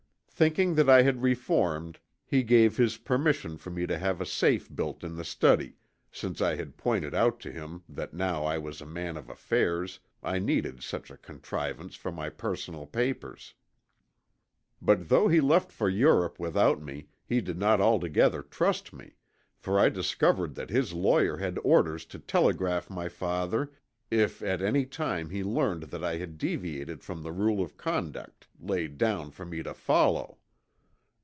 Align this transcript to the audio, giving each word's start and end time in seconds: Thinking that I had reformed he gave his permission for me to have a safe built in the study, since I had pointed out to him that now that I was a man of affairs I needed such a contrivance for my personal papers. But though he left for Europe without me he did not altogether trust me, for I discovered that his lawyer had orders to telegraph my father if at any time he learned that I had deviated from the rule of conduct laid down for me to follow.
Thinking 0.33 0.73
that 0.73 0.89
I 0.89 1.03
had 1.03 1.21
reformed 1.21 1.99
he 2.25 2.41
gave 2.41 2.75
his 2.75 2.97
permission 2.97 3.57
for 3.57 3.69
me 3.69 3.85
to 3.85 3.95
have 3.99 4.19
a 4.19 4.25
safe 4.25 4.75
built 4.75 5.03
in 5.03 5.15
the 5.15 5.23
study, 5.23 5.75
since 6.11 6.41
I 6.41 6.55
had 6.55 6.77
pointed 6.77 7.13
out 7.13 7.39
to 7.41 7.51
him 7.51 7.83
that 7.87 8.11
now 8.15 8.39
that 8.39 8.47
I 8.47 8.57
was 8.57 8.81
a 8.81 8.87
man 8.87 9.17
of 9.17 9.29
affairs 9.29 9.99
I 10.23 10.39
needed 10.39 10.81
such 10.81 11.11
a 11.11 11.17
contrivance 11.17 11.93
for 11.95 12.11
my 12.11 12.29
personal 12.29 12.87
papers. 12.87 13.53
But 14.81 15.09
though 15.09 15.27
he 15.27 15.41
left 15.41 15.71
for 15.71 15.89
Europe 15.89 16.39
without 16.39 16.81
me 16.81 17.09
he 17.23 17.39
did 17.39 17.59
not 17.59 17.79
altogether 17.79 18.41
trust 18.41 18.93
me, 18.93 19.17
for 19.59 19.79
I 19.79 19.89
discovered 19.89 20.55
that 20.55 20.71
his 20.71 20.91
lawyer 20.91 21.37
had 21.37 21.59
orders 21.63 22.03
to 22.05 22.17
telegraph 22.17 22.89
my 22.89 23.09
father 23.09 23.73
if 24.09 24.41
at 24.41 24.61
any 24.61 24.85
time 24.85 25.29
he 25.29 25.41
learned 25.41 25.83
that 25.83 26.03
I 26.03 26.17
had 26.17 26.37
deviated 26.37 27.01
from 27.01 27.23
the 27.23 27.31
rule 27.31 27.61
of 27.63 27.77
conduct 27.77 28.45
laid 28.59 28.97
down 28.97 29.31
for 29.31 29.45
me 29.45 29.63
to 29.63 29.73
follow. 29.73 30.37